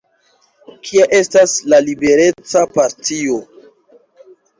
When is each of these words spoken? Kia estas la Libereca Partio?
Kia 0.85 1.03
estas 1.17 1.53
la 1.73 1.79
Libereca 1.89 2.63
Partio? 2.79 3.37